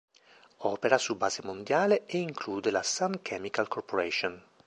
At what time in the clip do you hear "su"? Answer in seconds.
0.97-1.15